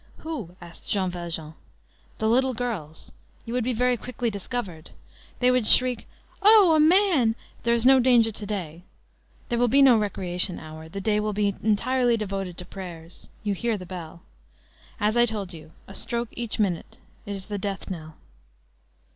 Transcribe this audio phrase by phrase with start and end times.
[0.17, 1.53] "Who?" asked Jean Valjean.
[2.17, 3.11] "The little girls.
[3.45, 4.89] You would be very quickly discovered.
[5.37, 6.09] They would shriek:
[6.41, 6.73] 'Oh!
[6.73, 8.81] a man!' There is no danger to day.
[9.49, 10.89] There will be no recreation hour.
[10.89, 13.29] The day will be entirely devoted to prayers.
[13.43, 14.23] You hear the bell.
[14.99, 16.97] As I told you, a stroke each minute.
[17.27, 18.15] It is the death knell."